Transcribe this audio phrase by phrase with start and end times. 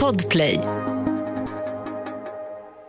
[0.00, 0.60] Podplay.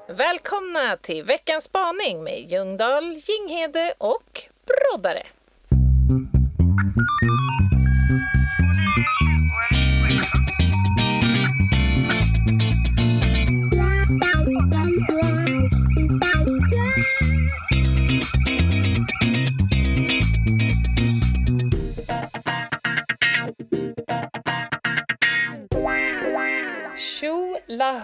[0.08, 5.24] Välkomna till veckans spaning med Ljungdahl, Ginghede och Broddare.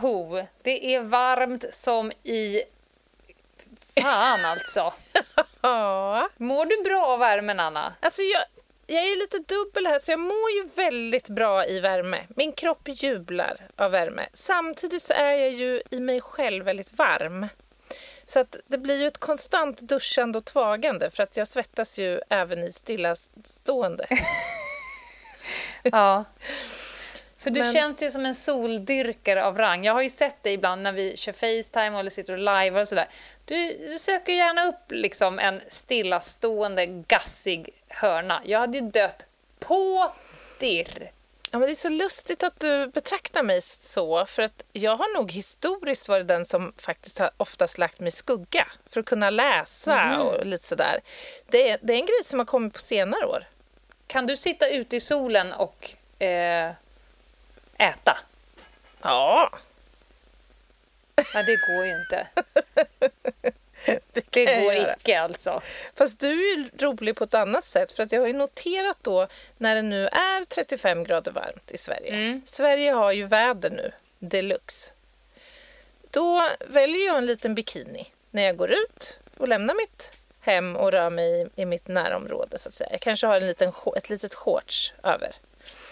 [0.01, 2.63] Lahu, det är varmt som i...
[4.01, 4.93] Fan alltså.
[6.37, 7.93] Mår du bra av värmen Anna?
[7.99, 8.41] alltså jag,
[8.87, 12.23] jag är lite dubbel här så jag mår ju väldigt bra i värme.
[12.35, 14.27] Min kropp jublar av värme.
[14.33, 17.47] Samtidigt så är jag ju i mig själv väldigt varm.
[18.25, 22.19] Så att det blir ju ett konstant duschande och tvagande för att jag svettas ju
[22.29, 24.07] även i stillastående.
[25.83, 26.25] Ja.
[27.41, 29.85] För du Men- känns ju som en soldyrkare av rang.
[29.85, 32.87] Jag har ju sett dig ibland när vi kör Facetime eller sitter och livear och
[32.87, 33.09] sådär.
[33.45, 38.41] Du, du söker gärna upp liksom en stillastående, gassig hörna.
[38.45, 39.25] Jag hade ju dött
[39.59, 40.11] på
[40.59, 41.11] dirr.
[41.51, 45.17] Ja, men det är så lustigt att du betraktar mig så, för att jag har
[45.17, 49.29] nog historiskt varit den som faktiskt har oftast lagt mig i skugga för att kunna
[49.29, 50.99] läsa och lite sådär.
[51.49, 53.47] Det är, det är en grej som har kommit på senare år.
[54.07, 55.91] Kan du sitta ute i solen och
[56.23, 56.71] eh,
[57.81, 58.17] äta?
[59.01, 59.49] Ja,
[61.35, 62.27] Nej, det går ju inte.
[64.13, 64.95] det, Det går göra.
[64.99, 65.61] icke alltså.
[65.95, 69.27] Fast du är rolig på ett annat sätt, för att jag har ju noterat då
[69.57, 72.09] när det nu är 35 grader varmt i Sverige.
[72.13, 72.41] Mm.
[72.45, 74.91] Sverige har ju väder nu, deluxe.
[76.09, 80.91] Då väljer jag en liten bikini när jag går ut och lämnar mitt hem och
[80.91, 82.89] rör mig i, i mitt närområde så att säga.
[82.91, 85.35] Jag kanske har en liten, ett litet shorts över.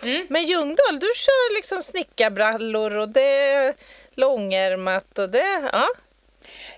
[0.06, 0.28] Mm.
[0.30, 3.74] Men Ljungdahl, du kör liksom snickarbrallor och det är
[4.14, 5.88] långärmat och det, ja.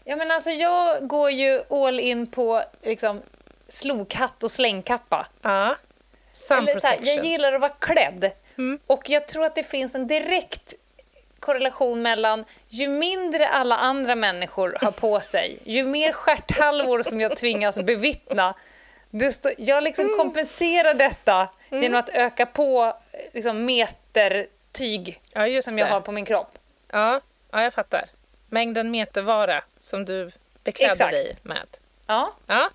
[0.04, 3.22] Ja, men alltså, jag går ju all in på liksom,
[3.68, 5.28] slokhatt och slängkappa.
[5.42, 5.76] ja.
[6.34, 8.32] Sun Eller så här, jag gillar att vara klädd.
[8.58, 8.80] Mm.
[8.88, 10.74] Och jag tror att det finns en direkt
[11.40, 17.38] korrelation mellan ju mindre alla andra människor har på sig, ju mer stjärthalvor som jag
[17.38, 18.54] tvingas bevittna,
[19.10, 20.18] desto, jag liksom Mm.
[20.18, 22.98] kompenserar detta genom att öka på
[23.34, 25.80] liksom, meter tyg Ja, som det.
[25.82, 26.58] jag har på min kropp.
[26.92, 28.06] Ja, ja, jag fattar.
[28.50, 30.32] Mängden metervara som du
[30.64, 31.12] beklädde Exakt.
[31.12, 31.68] dig med.
[32.08, 32.34] Ja.
[32.48, 32.70] Ja,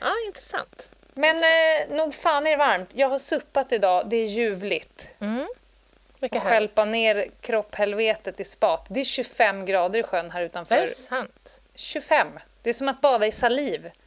[0.00, 0.88] ja intressant.
[1.14, 2.90] Men eh, nog fan är det varmt.
[2.94, 5.14] Jag har suppat idag, det är ljuvligt.
[6.20, 6.70] Vilka Och härligt.
[6.70, 8.86] skälpa ner kropphelvetet i spat.
[8.88, 10.74] Det är 25 grader i sjön här Det utanför.
[10.76, 11.60] är sant.
[11.74, 12.38] 25.
[12.62, 13.90] Det är som att bada i saliv.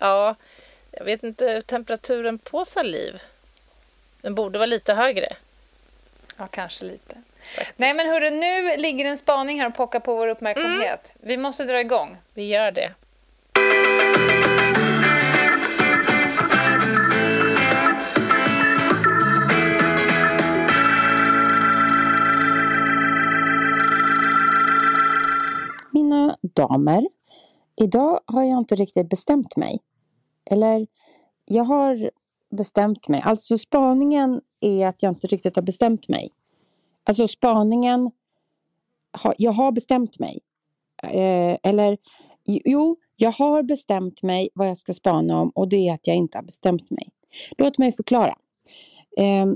[0.00, 0.34] Ja,
[0.90, 3.22] jag vet inte temperaturen på saliv.
[4.20, 5.36] Den borde vara lite högre.
[6.36, 7.16] Ja, kanske lite.
[7.56, 7.78] Faktiskt.
[7.78, 11.12] Nej, men hörru, nu ligger en spaning här och pockar på vår uppmärksamhet.
[11.20, 12.16] Vi måste dra igång.
[12.34, 12.94] Vi gör det.
[25.92, 27.08] Mina damer,
[27.76, 29.78] idag har jag inte riktigt bestämt mig.
[30.50, 30.86] Eller,
[31.44, 32.10] jag har
[32.50, 33.20] bestämt mig.
[33.24, 36.30] Alltså spaningen är att jag inte riktigt har bestämt mig.
[37.04, 38.10] Alltså spaningen,
[39.36, 40.38] jag har bestämt mig.
[41.02, 41.98] Eh, eller,
[42.44, 46.16] jo, jag har bestämt mig vad jag ska spana om och det är att jag
[46.16, 47.08] inte har bestämt mig.
[47.58, 48.34] Låt mig förklara.
[49.16, 49.46] Eh,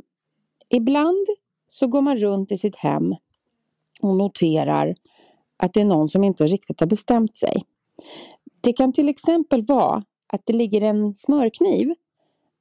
[0.68, 1.26] ibland
[1.68, 3.14] så går man runt i sitt hem
[4.00, 4.94] och noterar
[5.56, 7.64] att det är någon som inte riktigt har bestämt sig.
[8.60, 11.94] Det kan till exempel vara att det ligger en smörkniv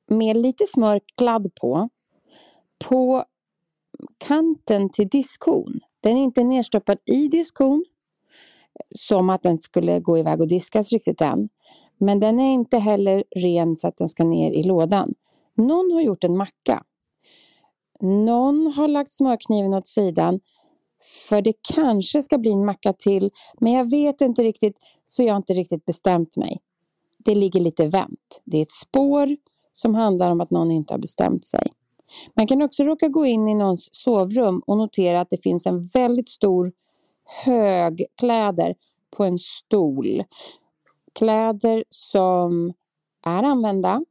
[0.08, 1.90] med lite smörkladd på,
[2.86, 3.26] på
[4.18, 5.80] kanten till diskon.
[6.02, 7.86] Den är inte nedstoppad i diskon,
[8.96, 11.50] som att den skulle gå iväg och diskas riktigt än.
[11.98, 15.14] Men den är inte heller ren så att den ska ner i lådan.
[15.56, 16.84] Någon har gjort en macka.
[18.02, 20.40] Någon har lagt smörkniven åt sidan
[21.30, 25.34] för det kanske ska bli en macka till, men jag vet inte riktigt, så jag
[25.34, 26.62] har inte riktigt bestämt mig.
[27.26, 28.42] Det ligger lite vänt.
[28.44, 29.38] Det är ett spår
[29.74, 31.72] som handlar om att någon inte har bestämt sig.
[32.36, 35.84] Man kan också råka gå in i någons sovrum och notera att det finns en
[35.84, 36.72] väldigt stor
[37.46, 38.76] hög kläder
[39.18, 40.24] på en stol.
[41.14, 42.74] Kläder som
[43.26, 44.02] är använda,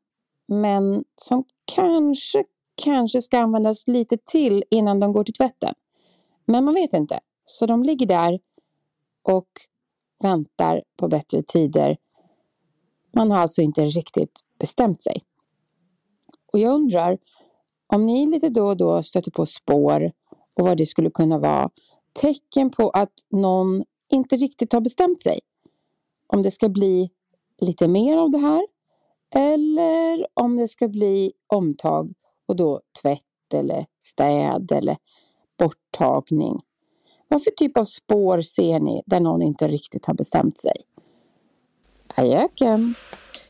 [0.48, 1.44] men som
[1.74, 2.44] kanske,
[2.84, 5.74] kanske ska användas lite till innan de går till tvätten.
[6.46, 7.20] Men man vet inte.
[7.44, 8.38] Så de ligger där
[9.22, 9.48] och
[10.22, 11.96] väntar på bättre tider.
[13.14, 15.22] Man har alltså inte riktigt bestämt sig.
[16.52, 17.18] Och jag undrar
[17.86, 20.12] om ni lite då och då stöter på spår
[20.54, 21.70] och vad det skulle kunna vara,
[22.12, 25.40] tecken på att någon inte riktigt har bestämt sig.
[26.26, 27.10] Om det ska bli
[27.60, 28.66] lite mer av det här
[29.34, 32.12] eller om det ska bli omtag
[32.46, 34.96] och då tvätt eller städ eller
[35.58, 36.60] borttagning.
[37.28, 40.76] Vad för typ av spår ser ni där någon inte riktigt har bestämt sig?
[42.14, 42.94] Ajöken!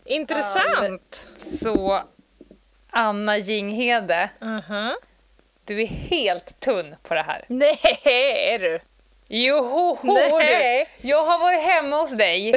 [0.05, 1.29] Intressant!
[1.37, 2.03] Så
[2.91, 4.95] Anna Jinghede, Mhm.
[5.65, 7.45] du är helt tunn på det här.
[7.49, 7.81] Nej,
[8.55, 8.81] är du?
[9.29, 10.89] Joho, Nej.
[11.01, 11.09] du!
[11.09, 12.53] Jag har varit hemma hos dig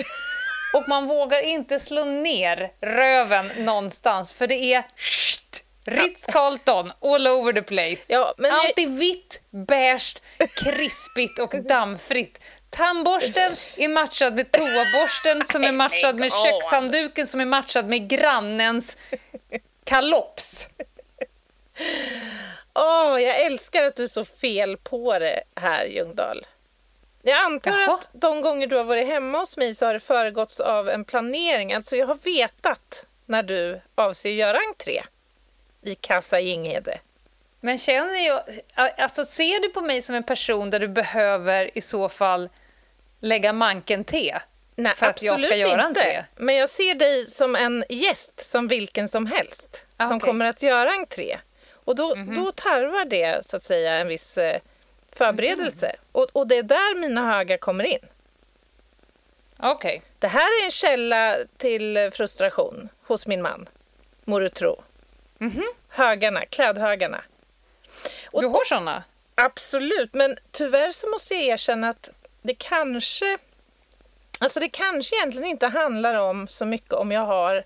[0.73, 7.53] och man vågar inte slå ner röven någonstans för det är sht, Ritz-Carlton all over
[7.53, 8.05] the place.
[8.09, 10.17] Ja, Allt är vitt, beige,
[10.63, 12.39] krispigt och dammfritt.
[12.75, 18.97] Tandborsten är matchad med toaborsten som är matchad med kökshandduken som är matchad med grannens
[19.83, 20.67] kalops.
[22.73, 26.45] Åh, jag älskar att du är så fel på det här, Ljungdahl.
[27.21, 27.93] Jag antar Jaha.
[27.93, 31.05] att de gånger du har varit hemma hos mig så har det föregåtts av en
[31.05, 31.73] planering.
[31.73, 35.01] Alltså jag har vetat när du avser göra entré
[35.81, 36.99] i Casa Ginghede.
[37.59, 38.41] Men känner jag,
[38.97, 42.49] alltså ser du på mig som en person där du behöver i så fall
[43.25, 44.39] lägga manken te?
[44.75, 45.83] Nej, För att jag ska göra inte.
[46.01, 46.25] entré?
[46.35, 50.61] Men jag ser dig som en gäst, som vilken som helst, Ah, som kommer att
[50.63, 51.37] göra entré.
[51.73, 54.59] Och då, då tarvar det så att säga en viss eh,
[55.11, 55.85] förberedelse.
[55.87, 55.99] Mm.
[56.11, 57.99] Och, och det är där mina högar kommer in.
[59.59, 60.01] Okej.
[60.19, 63.69] Det här är en källa till frustration hos min man,
[64.23, 64.83] må du tro.
[65.89, 67.23] Högarna, klädhögarna.
[68.31, 69.03] Och- Du har såna?
[69.35, 72.09] Absolut, men tyvärr så måste jag erkänna att
[72.45, 73.37] det kanske...
[74.39, 77.63] Alltså det kanske egentligen inte handlar om så mycket om jag har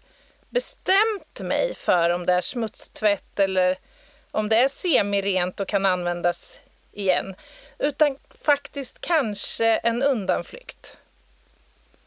[0.50, 3.78] bestämt mig för om det är smutstvätt eller
[4.32, 6.60] om det är semirent och kan användas
[6.92, 7.36] igen.
[7.80, 10.98] Utan faktiskt kanske en undanflykt.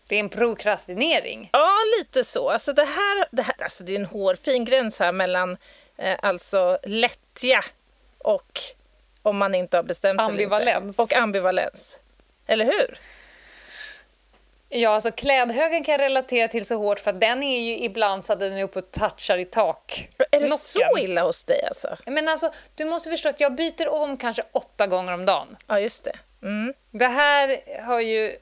[0.07, 1.51] Det är en prokrastinering.
[1.53, 2.51] Ja, lite så.
[2.51, 5.57] Alltså det, här, det, här, alltså det är en hårfin gräns här mellan
[5.97, 7.65] eh, alltså lättja
[8.19, 8.61] och
[9.23, 10.31] om man inte har bestämt sig.
[10.31, 10.99] Ambivalens.
[10.99, 11.99] Och ambivalens.
[12.47, 12.99] Eller hur?
[14.69, 18.25] Ja, alltså klädhögen kan jag relatera till så hårt för att den är ju ibland
[18.25, 20.09] så att den är uppe och touchar i tak.
[20.31, 20.59] Är det Nocken.
[20.59, 21.97] så illa hos dig alltså?
[22.07, 25.57] Men alltså, du måste förstå att jag byter om kanske åtta gånger om dagen.
[25.67, 26.13] Ja, just det.
[26.43, 26.75] Mm.
[26.91, 28.37] Det här har ju eh,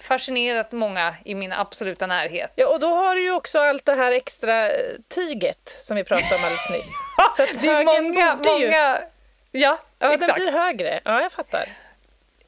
[0.00, 2.52] fascinerat många i min absoluta närhet.
[2.54, 4.72] Ja, och då har du ju också allt det här extra eh,
[5.08, 6.90] tyget som vi pratade om alldeles nyss.
[7.36, 8.66] Så att det är högen många, borde ju...
[8.66, 8.98] många...
[9.50, 10.34] Ja, Ja, den exakt.
[10.34, 11.00] blir högre.
[11.04, 11.68] Ja, jag fattar.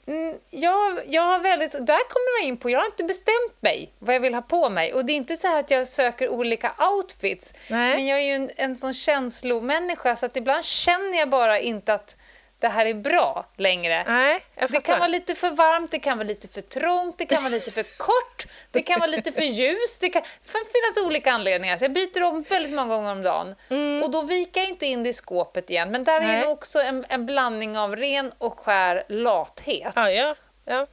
[0.06, 3.92] Mm, jag, jag har väldigt, där kommer jag in på, jag har inte bestämt mig
[3.98, 4.94] vad jag vill ha på mig.
[4.94, 7.54] Och det är inte så här att jag söker olika outfits.
[7.70, 7.96] Nej.
[7.96, 11.94] Men jag är ju en, en sån känslomänniska så att ibland känner jag bara inte
[11.94, 12.15] att
[12.58, 14.04] det här är bra längre.
[14.06, 17.42] Nej, Det kan vara lite för varmt, det kan vara lite för trångt, det kan
[17.42, 20.00] vara lite för kort, det kan vara lite för ljust.
[20.00, 21.76] Det kan, det kan finnas olika anledningar.
[21.76, 23.54] Så jag byter om väldigt många gånger om dagen.
[24.02, 25.90] Och då viker jag inte in det i skåpet igen.
[25.90, 26.40] Men där är Nej.
[26.40, 29.92] det också en, en blandning av ren och skär lathet.
[29.94, 30.86] Ja, ja, ja.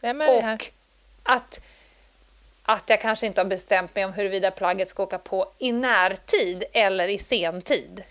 [0.00, 0.54] Jag är med dig här.
[0.54, 0.70] Och
[1.22, 1.60] att,
[2.62, 6.64] att jag kanske inte har bestämt mig om huruvida plagget ska åka på i närtid
[6.72, 8.02] eller i sentid.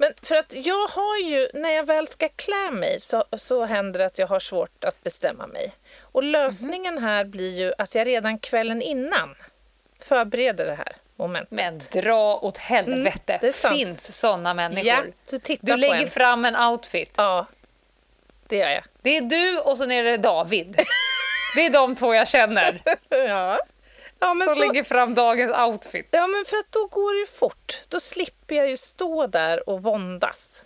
[0.00, 3.98] Men för att jag har ju, när jag väl ska klä mig så, så händer
[3.98, 5.72] det att jag har svårt att bestämma mig.
[6.02, 9.34] Och lösningen här blir ju att jag redan kvällen innan
[10.00, 11.50] förbereder det här momentet.
[11.50, 13.32] Men dra åt helvete.
[13.32, 14.86] Mm, det finns såna människor.
[14.86, 16.10] Ja, du tittar Du lägger en.
[16.10, 17.12] fram en outfit.
[17.16, 17.46] Ja,
[18.48, 18.84] det gör jag.
[19.02, 20.76] Det är du och sen är det David.
[21.54, 23.58] Det är de två jag känner Ja,
[24.20, 26.08] ja men som så, lägger fram dagens outfit.
[26.10, 27.80] Ja, men för att då går det ju fort.
[27.88, 30.64] Då slipper jag ju stå där och våndas.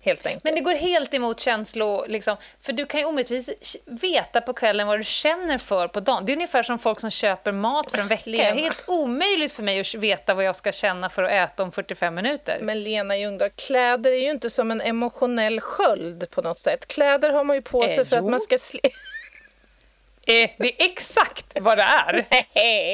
[0.00, 0.44] Helt enkelt.
[0.44, 4.86] Men det går helt emot känslor, liksom, för du kan ju omöjligtvis veta på kvällen
[4.86, 6.26] vad du känner för på dagen.
[6.26, 8.22] Det är ungefär som folk som köper mat för en vecka.
[8.30, 8.60] Det är Lena.
[8.60, 12.14] helt omöjligt för mig att veta vad jag ska känna för att äta om 45
[12.14, 12.58] minuter.
[12.62, 16.86] Men Lena Ljungdahl, kläder är ju inte som en emotionell sköld på något sätt.
[16.88, 18.30] Kläder har man ju på sig Eh, för att jo.
[18.30, 18.78] man ska sli-
[20.26, 22.26] Eh, det är exakt vad det är.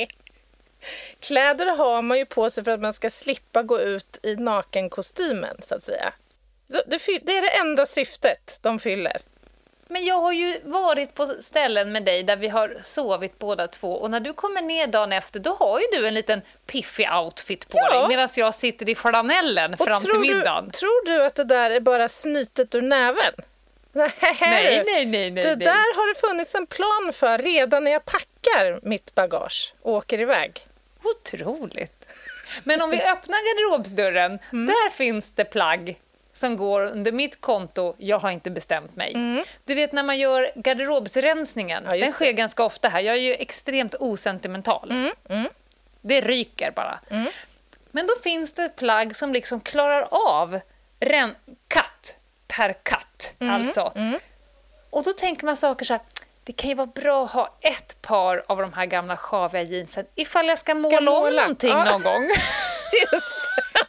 [1.20, 5.56] Kläder har man ju på sig för att man ska slippa gå ut i nakenkostymen,
[5.62, 6.12] så att säga.
[6.68, 9.16] Det- Det det är det enda syftet de fyller.
[9.88, 13.92] Men jag har ju varit på ställen med dig där vi har sovit båda två
[13.92, 17.68] och när du kommer ner dagen efter då har ju du en liten piffig outfit
[17.68, 17.98] på Ja.
[17.98, 20.64] dig medan jag sitter i flanellen Och fram till tror middagen.
[20.64, 23.34] Du, tror du att det där är bara snytet ur näven?
[24.10, 25.44] Nej, Nej, nej, nej, nej.
[25.44, 29.92] Det där har det funnits en plan för redan när jag packar mitt bagage och
[29.92, 30.66] åker iväg.
[31.02, 32.06] Otroligt.
[32.64, 33.38] Men om vi öppnar
[33.70, 35.98] garderobsdörren, där finns det plagg
[36.32, 39.44] som går under mitt konto, jag har inte bestämt mig.
[39.64, 43.00] Du vet när man gör garderobsrensningen, Ja, den sker ganska ofta här.
[43.00, 45.10] Jag är ju extremt osentimental.
[46.00, 47.00] Det ryker bara.
[47.90, 50.60] Men då finns det plagg som liksom klarar av
[51.00, 51.34] ren-
[51.68, 52.16] katt
[52.56, 53.34] per katt.
[53.40, 53.92] Alltså.
[54.90, 56.02] Och då tänker man saker så här,
[56.44, 60.06] det kan ju vara bra att ha ett par av de här gamla sjaviga jeansen
[60.14, 61.42] ifall jag ska måla, om måla.
[61.42, 61.84] någonting Ja.
[61.84, 62.22] någon gång.
[63.12, 63.40] Just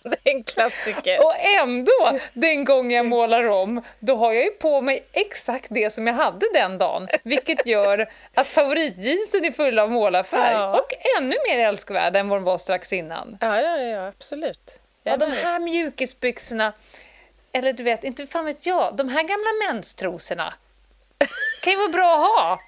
[0.03, 1.25] det, det är en klassiker.
[1.25, 5.93] Och ändå, den gång jag målar om, då har jag ju på mig exakt det
[5.93, 7.07] som jag hade den dagen.
[7.23, 10.79] Vilket gör att favoritjeansen är full av målarfärg Ja.
[10.79, 13.37] och ännu mer älskvärd än vad den var strax innan.
[13.41, 14.79] Ja, ja, ja, absolut.
[15.03, 16.73] Ja, de här mjukisbyxorna,
[17.53, 20.53] eller du vet, inte fan vet jag, de här gamla menstrosorna
[21.63, 22.59] kan ju vara bra att ha.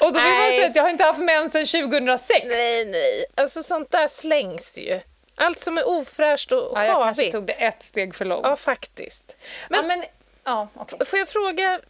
[0.00, 2.28] Och då vill man säga att jag har inte haft mens sedan 2006.
[2.46, 3.24] Nej, nej.
[3.34, 5.00] Alltså sånt där slängs ju.
[5.34, 7.32] Allt som är ofräscht och Ja, jag kanske havigt.
[7.32, 8.46] tog det ett steg för långt.
[8.46, 9.36] Ja, faktiskt.
[9.68, 10.04] Men, ja, men,
[10.44, 11.06] ja, okej.
[11.06, 11.80] får jag fråga,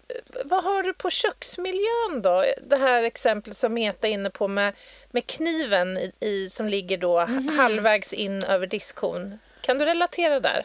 [0.45, 2.45] vad har du på köksmiljön då?
[2.63, 4.75] Det här exemplet som Meta är inne på med,
[5.11, 7.59] med kniven i, i, som ligger då Mhm.
[7.59, 9.39] halvvägs in över diskhon.
[9.61, 10.65] Kan du relatera där?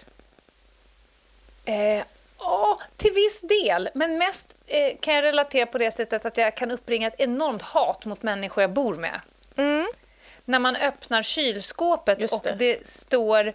[1.67, 2.03] Eh,
[2.39, 3.89] ja, till viss del.
[3.93, 7.61] Men mest eh, kan jag relatera på det sättet att jag kan uppbringa ett enormt
[7.61, 9.21] hat mot människor jag bor med.
[9.55, 9.87] Mm.
[10.45, 12.55] När man öppnar kylskåpet Just och det.
[12.55, 13.47] det, står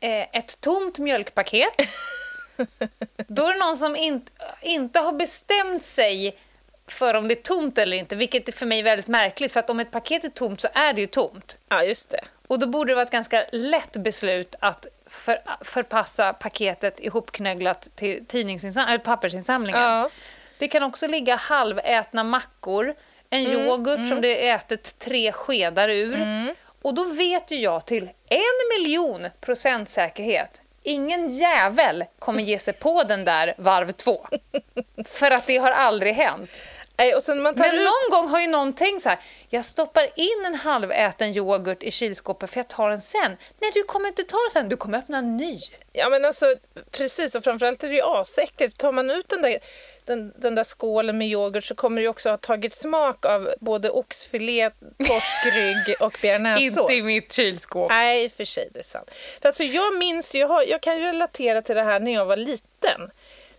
[0.00, 1.74] eh, ett tomt mjölkpaket.
[3.26, 4.28] Då är det någon som in,
[4.62, 6.38] inte har bestämt sig
[6.86, 9.52] för om det är tomt eller inte, vilket är för mig väldigt märkligt.
[9.52, 11.58] För att om ett paket är tomt så är det ju tomt.
[11.68, 12.20] Ja, just det.
[12.46, 18.24] Och då borde det vara ett ganska lätt beslut att för, förpassa paketet ihopknögglat till
[18.26, 19.82] tidningsinsam- pappersinsamlingen.
[19.82, 20.10] Ja.
[20.58, 22.94] Det kan också ligga halvätna mackor,
[23.30, 26.54] en Mm, yoghurt som det är ätit tre skedar ur.
[26.82, 32.74] Och då vet ju jag till en miljon procent säkerhet Ingen jävel kommer ge sig
[32.74, 34.26] på den där varv två.
[35.06, 36.50] För att det har aldrig hänt.
[36.96, 37.84] Nej, och sen man tar Men ut...
[37.84, 41.90] någon gång har ju någon tänkt så här, jag stoppar in en halväten yoghurt i
[41.90, 43.36] kylskåpet för jag tar den sen.
[43.60, 45.60] Nej, du kommer inte ta den sen, du kommer öppna en ny.
[45.92, 46.46] Ja men alltså
[46.90, 48.78] precis och framförallt är det ju asäckligt.
[48.78, 49.58] Tar man ut den där,
[50.04, 53.48] den, den där skålen med yoghurt så kommer det ju också ha tagit smak av
[53.60, 56.90] både oxfilé, torskrygg och bearnaisesås.
[56.90, 57.90] Inte i mitt kylskåp.
[57.90, 59.10] Nej, för sig, det är sant.
[59.40, 62.36] För alltså, jag minns jag, har, jag kan relatera till det här när jag var
[62.36, 63.10] liten.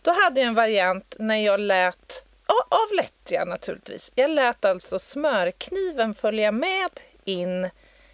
[0.02, 2.25] Då hade jag en variant när jag lät,
[2.70, 6.90] av lättja naturligtvis, jag lät alltså smörkniven följa med
[7.24, 7.70] in.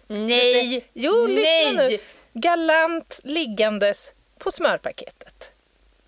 [0.06, 0.84] Nej!
[0.92, 1.88] Jo, lyssna Nej!
[1.90, 1.98] nu.
[2.32, 5.50] Galant liggandes på smörpaketet.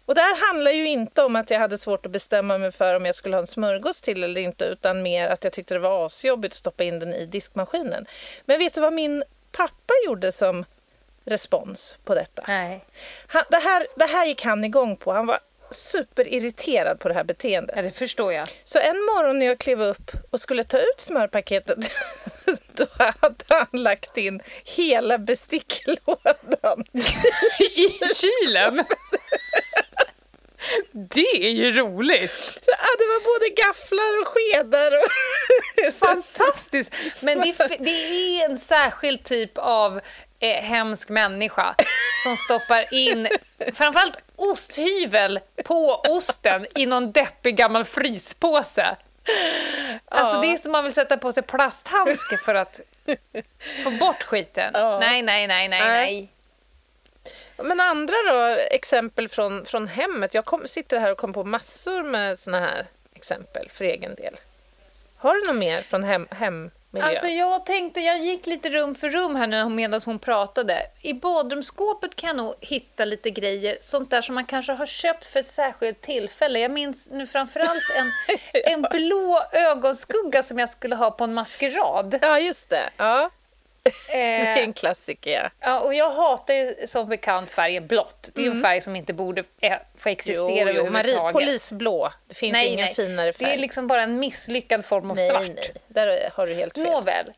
[0.07, 2.97] Och det här handlar ju inte om att jag hade svårt att bestämma mig för
[2.97, 5.81] om jag skulle ha en smörgås till eller inte utan mer att jag tyckte det
[5.81, 8.07] var asjobbigt att stoppa in den i diskmaskinen.
[8.45, 10.64] Men vet du vad min pappa gjorde som
[11.25, 12.45] respons på detta?
[12.49, 12.85] Nej,
[13.26, 15.12] Han, det, här, det här gick han igång på.
[15.12, 15.40] Han var
[15.75, 17.76] superirriterad på det här beteendet.
[17.76, 18.49] ja, det förstår jag.
[18.64, 21.78] Så en morgon när jag klev upp och skulle ta ut smörpaketet
[22.73, 26.85] då hade han lagt in hela besticklådan.
[27.61, 28.85] I kylen?
[30.93, 32.62] Det är ju roligt!
[32.66, 34.93] Ja, det var både gafflar och skedar.
[34.99, 37.23] Och Fantastiskt!
[37.23, 40.00] Men det, det är en särskild typ av
[40.50, 41.74] eh, hemsk människa
[42.22, 43.28] som stoppar in
[43.74, 48.96] framförallt osthyvel på osten i någon deppig gammal fryspåse.
[50.04, 50.40] Alltså Ja.
[50.40, 52.80] det är som man vill sätta på sig plasthandske för att
[53.84, 54.70] få bort skiten.
[54.74, 54.98] Ja.
[54.98, 56.28] Nej, nej, nej, nej, Nej.
[57.56, 60.34] Men andra då, exempel från, från hemmet.
[60.34, 64.34] Jag kom, sitter här och kommer på massor med såna här exempel för egen del.
[65.16, 67.08] Har du något mer från hem, hemmiljö?
[67.08, 70.78] Alltså jag tänkte, jag gick lite rum för rum här nu medan hon pratade.
[71.02, 75.24] I badrumsskåpet kan jag nog hitta lite grejer, sånt där som man kanske har köpt
[75.24, 76.58] för ett särskilt tillfälle.
[76.58, 78.12] Jag minns nu framförallt en,
[78.72, 82.18] en blå ögonskugga som jag skulle ha på en maskerad.
[82.22, 82.90] Ja, just det.
[82.96, 83.30] Ja,
[84.12, 85.50] det är Eh, en klassiker.
[85.61, 85.81] Ja.
[85.81, 88.31] och jag hatar ju som bekant färgen blått.
[88.35, 90.75] Det är ju en färg som inte borde eh, få existera Mm.
[90.76, 92.11] Jo, jo, Marie, polisblå.
[92.29, 93.49] Det finns ingen finare färg.
[93.49, 95.43] Det är liksom bara en misslyckad form av nej, svart.
[95.43, 96.85] nej, där har du helt fel.
[96.85, 97.33] Nåväl.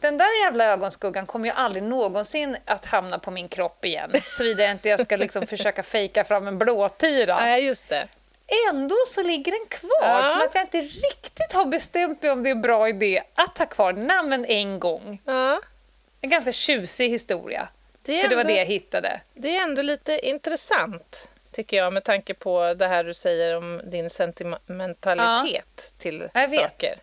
[0.00, 4.10] Den där jävla ögonskuggan kommer ju aldrig någonsin att hamna på min kropp igen.
[4.22, 7.40] Såvida jag inte jag ska liksom försöka fejka fram en blåtira.
[7.40, 8.08] Nej, just det.
[8.70, 10.24] Ändå så ligger den kvar, Ja.
[10.24, 13.58] som att jag inte riktigt har bestämt mig om det är en bra idé att
[13.58, 13.92] ha kvar.
[13.92, 15.22] Nej, men en gång.
[15.24, 15.60] Ja,
[16.20, 17.68] En ganska tjusig historia.
[18.02, 19.20] det, För det var ändå, det jag hittade.
[19.34, 23.80] det är ändå lite intressant, tycker jag, med tanke på det här du säger om
[23.84, 26.60] din sentimentalitet till Jag vet.
[26.60, 26.94] saker.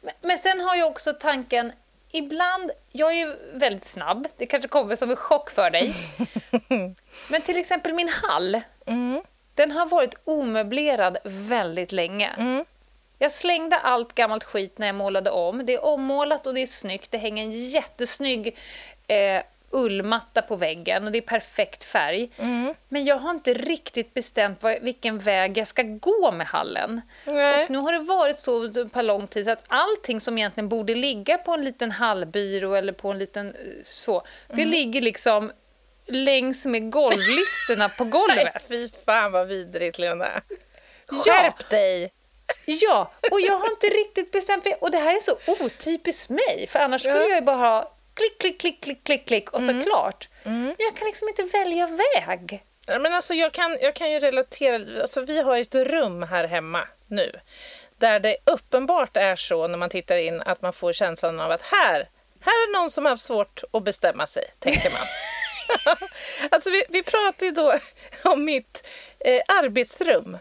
[0.00, 1.72] Men, men sen har jag också tanken,
[2.10, 5.94] ibland, jag är ju väldigt snabb, det kanske kommer som en chock för dig.
[7.30, 9.22] Men till exempel min hall, Mm.
[9.54, 12.30] den har varit omöblerad väldigt länge.
[12.38, 12.64] Mm.
[13.22, 15.66] Jag slängde allt gammalt skit när jag målade om.
[15.66, 17.10] Det är ommålat och det är snyggt.
[17.10, 18.56] Det hänger en jättesnygg
[19.06, 22.30] eh, ullmatta på väggen och det är perfekt färg.
[22.36, 22.74] Mm.
[22.88, 27.00] Men jag har inte riktigt bestämt vad, vilken väg jag ska gå med hallen.
[27.24, 27.64] Nej.
[27.64, 30.68] Och nu har det varit så ett par lång tid så att allting som egentligen
[30.68, 35.52] borde ligga på en liten hallbyrå eller på en liten eh, så, det ligger liksom
[36.06, 38.64] längs med golvlisterna på Nej, golvet.
[38.68, 40.26] fy fan vad vidrigt, Lena.
[41.08, 41.16] Ja.
[41.24, 42.12] Skärp dig!
[42.66, 44.74] Ja, och jag har inte riktigt bestämt mig.
[44.80, 47.22] Och det här är så otypiskt mig, för annars skulle Ja.
[47.28, 50.28] jag ju bara ha klick, klick, klick, klick, klick, klick och så klart.
[50.42, 52.64] Men jag kan liksom inte välja väg.
[52.86, 55.00] Men alltså, jag, kan, jag kan ju relatera.
[55.00, 57.40] Alltså, vi har ett rum här hemma nu
[57.98, 61.62] där det uppenbart är så när man tittar in att man får känslan av att
[61.62, 62.08] här,
[62.40, 65.00] här är någon som har haft svårt att bestämma sig, tänker man.
[66.50, 67.74] alltså, vi, vi pratar ju då
[68.24, 68.86] om mitt
[69.18, 70.38] eh, arbetsrum.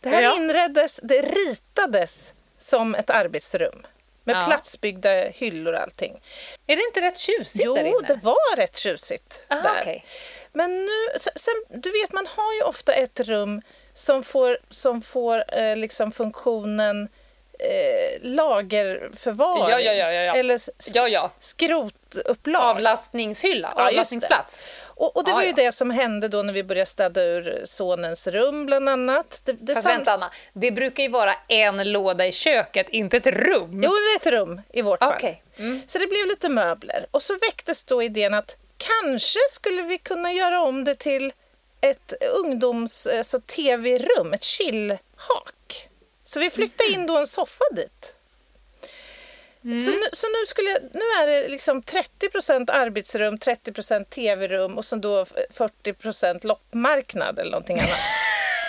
[0.00, 0.36] Det här Ja.
[0.36, 3.86] inreddes, det ritades som ett arbetsrum
[4.24, 4.44] med Ja.
[4.48, 6.22] platsbyggda hyllor och allting.
[6.66, 8.08] Är det inte rätt tjusigt Jo, där inne?
[8.08, 9.80] det var rätt tjusigt Aha, där.
[9.80, 10.04] okej.
[10.52, 13.62] Men nu, sen, du vet man har ju ofta ett rum
[13.94, 17.08] som får, som får eh, liksom funktionen
[17.62, 19.70] eh, lagerförvaring.
[19.70, 20.34] Ja, ja, ja, ja.
[20.36, 21.30] Eller s- Ja, ja.
[21.38, 22.62] skrotupplag.
[22.62, 24.68] Avlastningshylla, Ja, avlastningsplats.
[24.86, 28.26] och, och det var ju det som hände då när vi började städa ur sonens
[28.26, 29.42] rum bland annat.
[29.44, 33.26] Det, det Fast vänta Anna, det brukar ju vara en låda i köket, inte ett
[33.26, 33.80] rum.
[33.84, 35.12] Jo, det är ett rum i vårt fall.
[35.16, 35.42] Okej.
[35.58, 35.80] Mm.
[35.86, 37.06] Så det blev lite möbler.
[37.10, 41.32] Och så väcktes då idén att kanske skulle vi kunna göra om det till
[41.80, 42.12] ett
[42.44, 45.88] ungdoms alltså, tv-rum, ett chillhak.
[46.30, 48.14] Så vi flyttade in då en soffa dit.
[49.62, 54.84] Så, nu, så nu, skulle jag, nu är det liksom 30% arbetsrum, 30% tv-rum och
[54.84, 57.98] så då 40% loppmarknad eller någonting annat.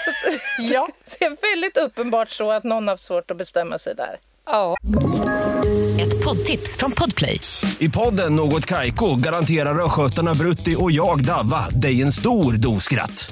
[0.06, 0.12] så
[0.74, 0.88] Ja.
[1.20, 4.20] det är väldigt uppenbart så att någon har svårt att bestämma sig där.
[4.46, 4.78] Ja.
[6.02, 7.40] Ett poddtips från Podplay.
[7.80, 13.32] I podden Något Kaiko garanterar östgötarna Brutti och jag, Davva, dig en stor dos skratt.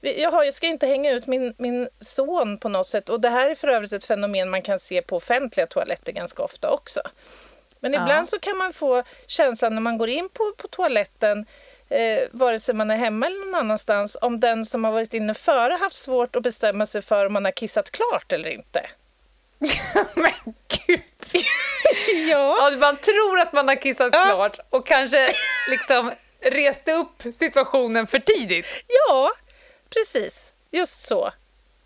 [0.00, 3.08] Jag, ska inte hänga ut min, min son på något sätt.
[3.08, 6.42] Och det här är för övrigt ett fenomen man kan se på offentliga toaletter ganska
[6.42, 7.00] ofta också.
[7.80, 11.46] Men ibland så kan man få känslan när man går in på, på toaletten
[11.88, 15.34] eh, vare sig man är hemma eller någon annanstans om den som har varit inne
[15.34, 18.86] före haft svårt att bestämma sig för om man har kissat klart eller inte.
[20.14, 20.32] Men
[20.86, 21.00] gud!
[22.28, 24.24] Ja, Ja, man tror att man har kissat Ja.
[24.24, 25.28] klart och kanske
[25.70, 28.84] liksom reste upp situationen för tidigt.
[29.08, 29.30] ja
[29.90, 30.54] precis.
[30.70, 31.32] Just så.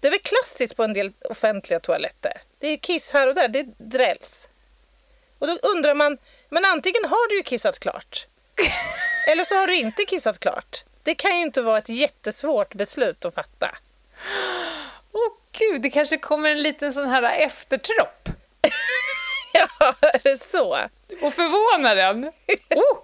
[0.01, 2.41] Det är väl klassiskt på en del offentliga toaletter.
[2.59, 4.49] Det är kiss här och där, det drälls.
[5.39, 8.27] Och då undrar man, men antingen har du ju kissat klart
[9.27, 10.85] eller så har du inte kissat klart.
[11.03, 13.79] Det kan ju inte vara ett jättesvårt beslut att fatta.
[15.13, 18.29] Åh gud, det kanske kommer en liten sån här eftertropp
[19.53, 20.79] Ja, är det så?
[21.23, 22.25] och förvånar den.
[22.75, 22.99] Oh.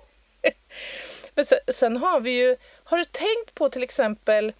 [1.34, 4.52] Men sen, sen har vi ju, har du tänkt på till exempel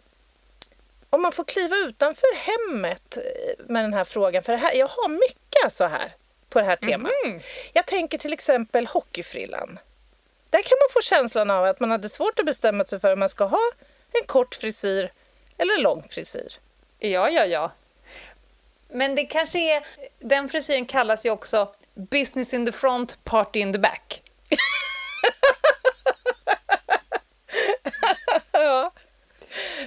[1.11, 4.42] om man får kliva utanför hemmet eh, med den här frågan?
[4.42, 6.12] För här, jag har mycket så här
[6.49, 7.12] på det här temat.
[7.73, 9.79] Jag tänker till exempel hockeyfrillan.
[10.51, 13.18] Där kan man få känslan av att man hade svårt att bestämma sig för om
[13.18, 13.70] man ska ha
[14.20, 15.12] en kort frisyr
[15.59, 16.49] eller en lång frisyr.
[16.99, 17.73] Ja, ja, ja.
[18.88, 19.87] Men det kanske är...
[20.18, 24.23] Den frisyren kallas ju också business in the front, party in the back.
[28.53, 28.92] Ja.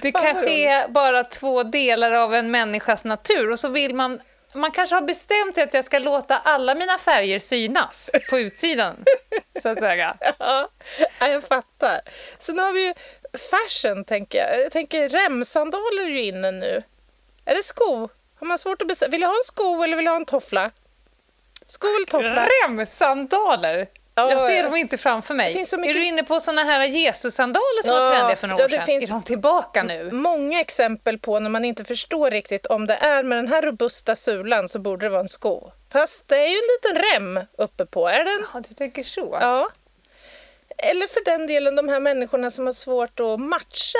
[0.02, 4.20] Det kanske är bara två delar av en människas natur och så vill man...
[4.56, 9.04] Man kanske har bestämt sig att jag ska låta alla mina färger synas på utsidan,
[9.62, 10.16] så att säga.
[10.38, 10.68] Ja,
[11.20, 12.00] jag fattar.
[12.38, 12.94] Sen har vi ju
[13.50, 14.60] fashion, tänker jag.
[14.60, 16.82] Jag tänker remsandaler är ju inne nu.
[17.44, 18.08] Är det sko?
[18.38, 19.10] Har man svårt att bestämma?
[19.10, 20.70] Vill jag ha en sko eller vill jag ha en toffla?
[21.66, 22.48] Sko eller toffla?
[22.64, 23.88] Remsandaler!
[24.16, 25.54] Ja, jag ser dem inte framför mig.
[25.54, 28.66] Mycket- Är du inne på såna här Jesus-sandaler som Ja, var trendiga för några ja,
[28.66, 28.82] år sedan?
[28.86, 30.10] finns- Är de tillbaka nu?
[30.12, 34.16] Många exempel på när man inte förstår riktigt om det är med den här robusta
[34.16, 35.70] sulan så borde det vara en sko.
[35.92, 36.62] Fast det är ju en
[36.94, 38.08] liten rem uppe på.
[38.08, 38.46] Är den?
[38.54, 39.38] Ja, du tänker så.
[39.40, 39.68] Ja.
[40.78, 43.98] Eller för den delen de här människorna som har svårt att matcha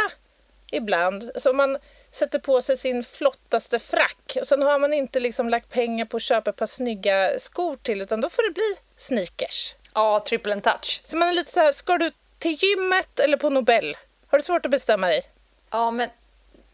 [0.73, 1.31] ibland.
[1.37, 1.79] Så man
[2.11, 6.17] sätter på sig sin flottaste frack och sen har man inte liksom lagt pengar på
[6.17, 9.75] att köpa ett par snygga skor till utan då får det bli sneakers.
[9.95, 11.01] Ja, triple and touch.
[11.05, 13.97] Så man är lite så här, ska du till gymmet eller på Nobel?
[14.27, 15.23] Har du svårt att bestämma dig?
[15.71, 16.09] Ja, men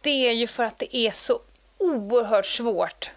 [0.00, 1.40] det är ju för att det är så
[1.78, 3.10] oerhört svårt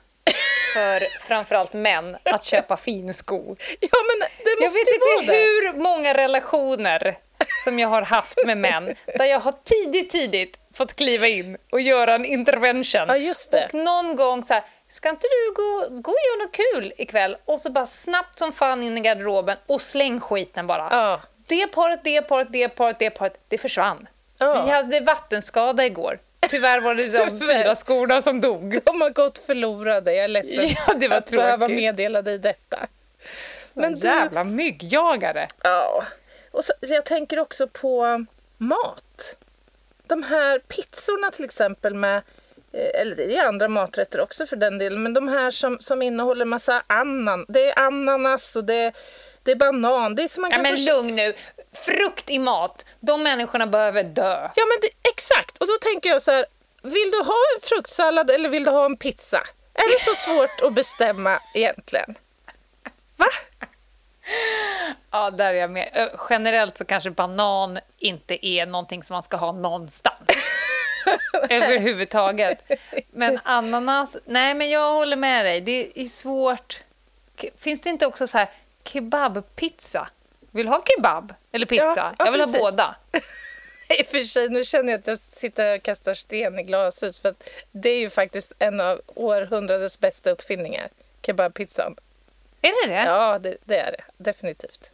[0.73, 3.57] för framförallt män att köpa finskor.
[3.79, 7.17] Ja, men det Jag måste vet ju vara inte hur många relationer
[7.63, 11.81] som jag har haft med män där jag har tidigt, tidigt fått kliva in och
[11.81, 13.05] göra en intervention.
[13.07, 13.65] Ja, just det.
[13.65, 14.63] Och någon gång så här,
[14.93, 17.37] ska inte du gå, gå och göra något kul ikväll?
[17.45, 20.87] Och så bara snabbt som fan in i garderoben och släng skiten bara.
[20.91, 21.19] Ja.
[21.47, 24.07] Det paret, det paret, det paret, det paret, det försvann.
[24.37, 24.63] Ja.
[24.65, 26.19] Vi hade vattenskada igår.
[26.49, 28.77] Tyvärr var det de fyra skorna som dog.
[28.85, 30.13] De har gått förlorade.
[30.13, 31.75] Jag är ledsen Ja, det var att behöva tråkigt.
[31.75, 32.77] meddela dig detta.
[33.73, 35.47] Men du, Jävla myggjagare.
[35.63, 36.03] ja.
[36.51, 38.25] Och så, jag tänker också på
[38.57, 39.35] mat.
[40.07, 42.21] De här pizzorna till exempel med
[42.73, 46.45] eller det är andra maträtter också för den delen, men de här som, som innehåller
[46.45, 47.45] massa annan.
[47.47, 48.93] Det är ananas och det,
[49.43, 50.15] det är banan.
[50.15, 51.33] Det är som man Ja, kan men lugn nu.
[51.73, 54.49] Frukt i mat, de människorna behöver dö.
[54.55, 55.57] Ja, men det, exakt.
[55.57, 56.45] Och då tänker jag så här,
[56.81, 59.43] vill du ha en fruktsallad eller vill du ha en pizza?
[59.73, 62.15] Är det så svårt att bestämma egentligen?
[63.17, 63.25] Va?
[65.11, 65.89] Ja, där är jag med.
[65.93, 70.22] Ö, Generellt så kanske banan inte är någonting som man ska ha någonstans.
[71.49, 72.71] Överhuvudtaget.
[73.11, 75.61] Men ananas, nej men jag håller med dig.
[75.61, 76.79] Det är svårt.
[77.57, 78.49] Finns det inte också så här
[78.83, 80.07] kebabpizza?
[80.51, 81.83] Vill du ha kebab eller pizza?
[81.83, 82.57] Ja, ja, jag vill precis.
[82.57, 82.95] ha båda.
[83.99, 87.19] I och för sig, nu känner jag att jag sitter och kastar sten i glashus
[87.19, 87.35] för
[87.71, 90.87] det är ju faktiskt en av århundradets bästa uppfinningar,
[91.25, 91.95] kebabpizzan.
[92.61, 93.03] Är det det?
[93.03, 94.03] Ja, det, det är det.
[94.17, 94.91] Definitivt.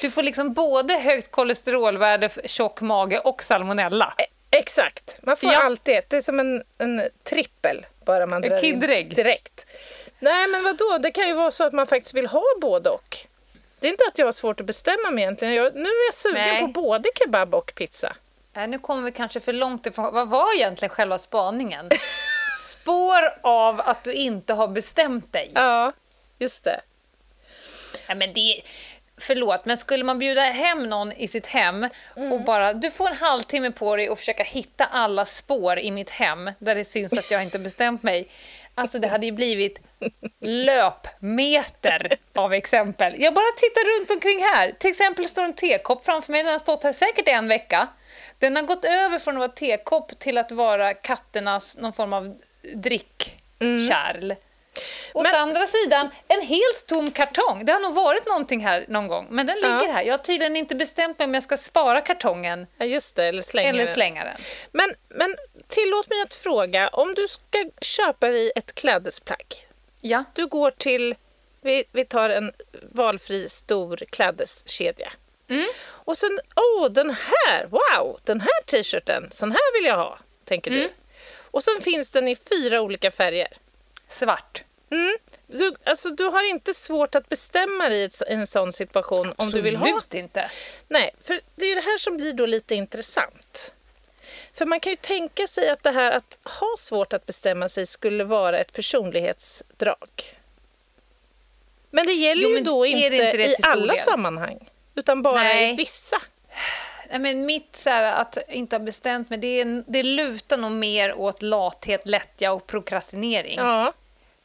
[0.00, 4.14] Du får liksom både högt kolesterolvärde, tjock mage och salmonella.
[4.56, 5.18] Exakt.
[5.22, 5.62] Man får Ja.
[5.62, 6.10] alltid ett.
[6.10, 9.66] Det är som en, en trippel bara man drar in direkt.
[10.18, 10.98] Nej, men vad då?
[10.98, 13.16] Det kan ju vara så att man faktiskt vill ha både och.
[13.80, 15.54] Det är inte att jag har svårt att bestämma mig egentligen.
[15.54, 16.60] Jag, nu är jag sugen Nej.
[16.60, 18.16] på både kebab och pizza.
[18.52, 20.14] Nej, nu kommer vi kanske för långt ifrån.
[20.14, 21.88] Vad var egentligen själva spaningen?
[22.60, 25.50] Spår av att du inte har bestämt dig.
[25.54, 25.92] Ja,
[26.38, 26.80] just det.
[28.08, 28.62] Nej, men det,
[29.22, 33.16] förlåt, men skulle man bjuda hem någon i sitt hem och bara du får en
[33.16, 37.30] halvtimme på dig att försöka hitta alla spår i mitt hem där det syns att
[37.30, 38.28] jag inte bestämt mig.
[38.74, 39.78] Alltså det hade ju blivit
[40.40, 43.14] löpmeter av exempel.
[43.18, 44.72] Jag bara tittar runt omkring här.
[44.78, 46.42] Till exempel står en tekopp framför mig.
[46.42, 47.88] Den har stått här säkert en vecka.
[48.38, 52.38] Den har gått över från att vara tekopp till att vara katternas någon form av
[52.74, 54.34] drickkärl.
[55.14, 57.64] Åt Men- andra sidan, en helt tom kartong.
[57.64, 59.92] Det har nog varit någonting här någon gång, men den ligger Ja.
[59.92, 60.02] här.
[60.02, 63.24] Jag har tydligen inte bestämt mig om jag ska spara kartongen Ja, just det.
[63.24, 64.34] Eller slänga eller slänga den.
[64.72, 65.36] Men, men
[65.68, 69.68] tillåt mig att fråga, om du ska köpa dig ett klädesplagg.
[70.00, 70.24] Ja.
[70.34, 71.14] Du går till,
[71.60, 75.12] vi, vi tar en valfri stor klädeskedja.
[75.48, 75.66] Mm.
[75.88, 80.70] Och sen, åh den här, wow, den här t-shirten, sån här vill jag ha, tänker
[80.70, 80.82] Mm.
[80.82, 80.92] du.
[81.50, 83.48] Och sen finns den i fyra olika färger.
[84.12, 84.64] Svart.
[84.90, 85.16] Mm.
[85.46, 89.60] Du, alltså, du har inte svårt att bestämma dig i en sån situation om du
[89.60, 90.50] vill ha Absolut inte.
[90.88, 93.74] Nej, för det är det här som blir då lite intressant.
[94.52, 97.86] För man kan ju tänka sig att det här att ha svårt att bestämma sig
[97.86, 100.36] skulle vara ett personlighetsdrag.
[101.90, 105.42] Men det gäller Jo, ju men då är inte, inte i alla sammanhang, utan bara
[105.42, 105.72] Nej.
[105.72, 106.22] i vissa.
[107.10, 110.72] Nej, men mitt så här, att inte ha bestämt mig, det, är, det lutar nog
[110.72, 113.58] mer åt lathet, lättja och prokrastinering.
[113.58, 113.92] Ja,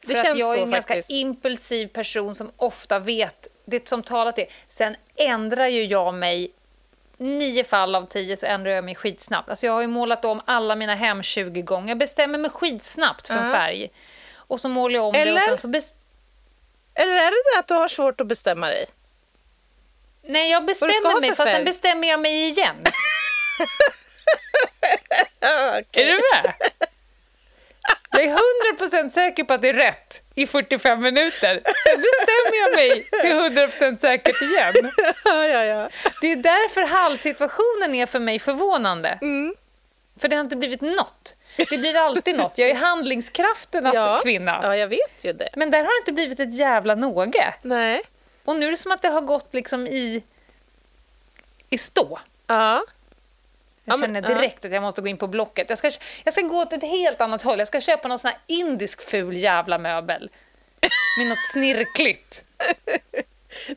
[0.08, 1.10] det För att jag är en ganska faktiskt.
[1.10, 4.46] impulsiv person som ofta vet det som talat är.
[4.68, 6.50] Sen ändrar ju jag mig
[7.16, 9.48] nio fall av tio så ändrar jag mig skitsnabbt.
[9.50, 11.88] Alltså jag har ju målat om alla mina hem 20 gånger.
[11.88, 13.52] Jag bestämmer mig skitsnabbt för en Ja.
[13.52, 13.90] färg.
[14.36, 15.52] Och så målar jag om det Eller?
[15.52, 15.92] och sen så
[16.94, 18.86] Eller är det det att du har svårt att bestämma dig?
[20.22, 22.76] Nej, jag bestämmer mig, fast sen bestämmer jag mig igen.
[25.40, 26.54] Ja, Är du med?
[28.18, 28.38] Jag är
[28.78, 31.30] 100% säker på att det är rätt i 45 minuter.
[31.30, 34.90] Sen bestämmer jag mig till 100% säkert igen.
[35.24, 35.88] ja, ja, ja.
[36.20, 39.18] Det är därför hallsituationen är för mig förvånande.
[40.20, 41.34] För det har inte blivit något.
[41.56, 42.58] Det blir alltid något.
[42.58, 44.20] Jag är handlingskrafternas ja.
[44.22, 44.60] kvinna.
[44.62, 45.48] Ja, jag vet ju det.
[45.56, 47.54] Men där har det inte blivit ett jävla någe.
[47.62, 48.02] Nej.
[48.44, 50.22] Och nu är det som att det har gått liksom i,
[51.70, 52.18] i stå.
[52.46, 52.82] Ja.
[53.88, 55.68] Jag känner direkt att jag måste gå in på Blocket.
[55.68, 55.90] Jag ska,
[56.24, 57.58] jag ska gå åt ett helt annat håll.
[57.58, 60.30] Jag ska köpa någon sån här indisk ful jävla möbel.
[61.18, 62.42] Med något snirkligt.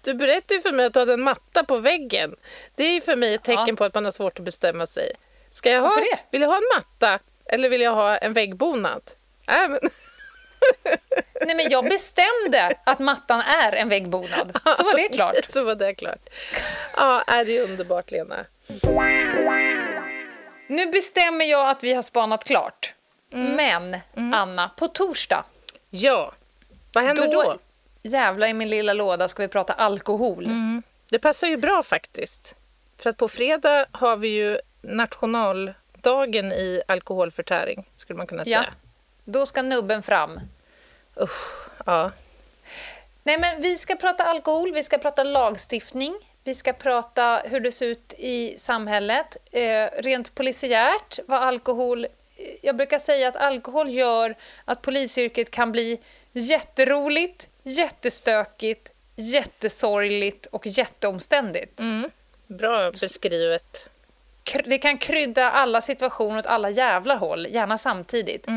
[0.02, 2.36] Du berättade ju för mig att du hade en matta på väggen.
[2.76, 3.76] Det är för mig ett tecken Ja.
[3.76, 5.12] på att man har svårt att bestämma sig.
[5.50, 5.96] Ska jag ha,
[6.32, 9.02] vill jag ha en matta eller vill jag ha en väggbonad?
[9.50, 9.80] Äh, men,
[11.46, 14.60] Nej, men jag bestämde att mattan är en väggbonad.
[14.78, 15.46] Så var det klart.
[15.50, 16.30] så var det klart.
[16.98, 18.46] Ja, äh, det är underbart Lena.
[20.72, 22.94] Nu bestämmer jag att vi har spanat klart.
[23.34, 23.56] Mm.
[23.56, 25.44] Men, Anna, på torsdag,
[25.90, 26.32] Ja,
[26.94, 27.44] vad händer då?
[27.44, 27.58] då
[28.04, 30.46] jävlar i min lilla låda ska vi prata alkohol.
[30.46, 30.84] Mm.
[31.10, 32.56] Det passar ju bra faktiskt.
[32.98, 38.60] För att på fredag har vi ju nationaldagen i alkoholförtäring, skulle man kunna Ja.
[38.60, 38.74] säga.
[39.26, 40.40] Då ska nubben fram.
[41.22, 42.12] Usch, ja.
[43.24, 47.72] Nej, men vi ska prata alkohol, vi ska prata lagstiftning, vi ska prata hur det
[47.72, 49.38] ser ut i samhället.
[49.52, 52.08] Eh, rent polisiärt, vad alkohol...
[52.62, 56.00] Jag brukar säga att alkohol gör att polisyrket kan bli
[56.32, 61.80] jätteroligt, jättestökigt, jättesorgligt och jätteomständigt.
[62.48, 63.90] Bra beskrivet.
[64.44, 68.48] Kr- Det kan krydda alla situationer åt alla jävla håll, gärna samtidigt.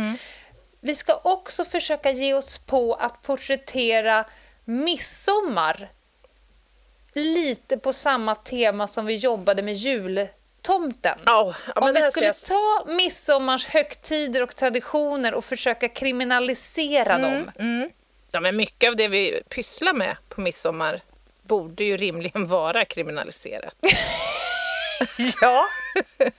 [0.81, 4.25] Vi ska också försöka ge oss på att porträttera
[4.65, 5.89] midsommar
[7.15, 11.19] lite på samma tema som vi jobbade med jultomten.
[11.27, 17.19] Ja, ja, men Om vi skulle jag- ta midsommars högtider och traditioner och försöka kriminalisera
[17.19, 17.51] dem.
[18.31, 21.01] Ja, men mycket av det vi pysslar med på midsommar
[21.43, 23.77] borde ju rimligen vara kriminaliserat.
[25.41, 25.67] Ja,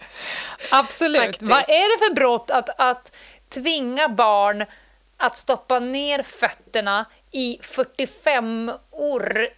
[0.71, 1.21] absolut.
[1.21, 1.41] Faktiskt.
[1.43, 3.15] Vad är det för brott att, att
[3.49, 4.65] tvinga barn
[5.17, 7.05] att stoppa ner fötterna
[7.36, 8.71] i 45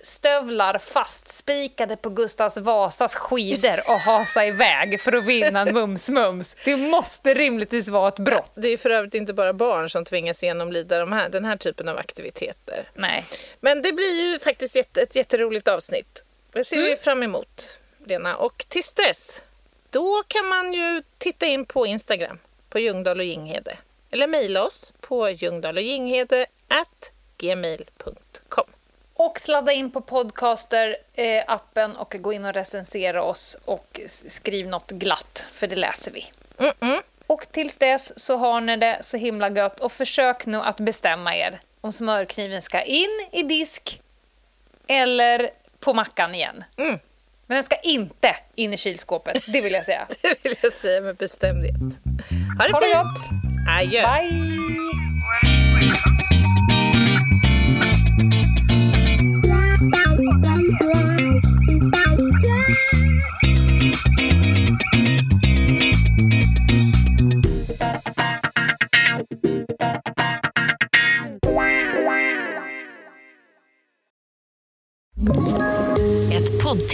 [0.01, 6.55] stövlar fastspikade på Gustavs Vasas skidor och hasa iväg för att vinna mums-mums?
[6.65, 8.51] Det måste rimligtvis vara ett brott.
[8.55, 11.89] Det är för övrigt inte bara barn som tvingas genomlida de här, den här typen
[11.89, 12.89] av aktiviteter.
[12.93, 13.25] Nej.
[13.59, 16.23] Men det blir ju faktiskt ett, ett jätteroligt avsnitt.
[16.51, 18.35] Det ser vi fram emot, Lena.
[18.35, 19.43] Och tills dess,
[19.89, 23.77] då kan man ju titta in på Instagram, på Ljungdahl och Ginghede.
[24.11, 25.29] Eller mejla oss på
[27.39, 28.65] ljungdahlochginghede.gmail.com.
[29.13, 35.45] Och sladda in på podcaster-appen och gå in och recensera oss och skriv något glatt,
[35.53, 36.25] för det läser vi.
[36.57, 37.01] Mm-mm.
[37.27, 41.35] Och tills dess så har ni det så himla gött och försök nu att bestämma
[41.35, 44.01] er om smörkniven ska in i disk
[44.87, 46.63] eller på mackan igen.
[46.77, 46.99] Mm.
[47.47, 50.07] Men den ska inte in i kylskåpet, det vill jag säga.
[50.21, 51.73] Det vill jag säga med bestämdhet.
[52.59, 52.95] Ha det Ha det fint!
[52.95, 53.17] gott!
[53.77, 54.01] Adjö!
[54.21, 54.66] Bye!